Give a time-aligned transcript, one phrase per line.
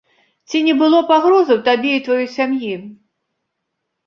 [0.53, 2.73] Ці не было пагрозаў табе і тваёй сям'і?